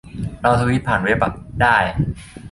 [0.41, 1.31] เราทวีตผ่านเว็บอ่ะ
[1.61, 1.77] ได้